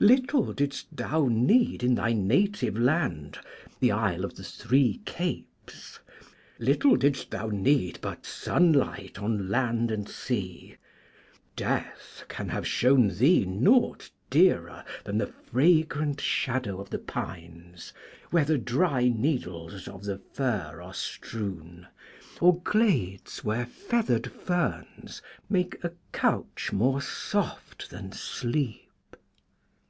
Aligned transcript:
Little 0.00 0.52
didst 0.52 0.88
thou 0.94 1.28
need, 1.30 1.82
in 1.84 1.94
thy 1.94 2.12
native 2.12 2.76
land, 2.76 3.38
the 3.80 3.92
isle 3.92 4.24
of 4.24 4.34
the 4.34 4.42
three 4.42 5.00
capes, 5.06 6.00
little 6.58 6.96
didst 6.96 7.30
thou 7.30 7.46
need 7.48 8.00
but 8.02 8.26
sunlight 8.26 9.20
on 9.22 9.48
land 9.48 9.90
and 9.90 10.06
sea. 10.08 10.76
Death 11.56 12.24
can 12.28 12.48
have 12.48 12.66
shown 12.66 13.06
thee 13.16 13.46
naught 13.46 14.10
dearer 14.28 14.84
than 15.04 15.16
the 15.16 15.28
fragrant 15.52 16.20
shadow 16.20 16.80
of 16.80 16.90
the 16.90 16.98
pines, 16.98 17.94
where 18.30 18.44
the 18.44 18.58
dry 18.58 19.08
needles 19.08 19.88
of 19.88 20.04
the 20.04 20.18
fir 20.18 20.82
are 20.82 20.92
strewn, 20.92 21.86
or 22.42 22.60
glades 22.60 23.42
where 23.44 23.64
feathered 23.64 24.30
ferns 24.30 25.22
make 25.48 25.82
'a 25.82 25.92
couch 26.12 26.72
more 26.72 27.00
soft 27.00 27.88
than 27.88 28.12
Sleep.' 28.12 28.80